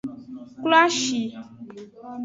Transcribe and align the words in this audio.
Kloashi. 0.61 1.19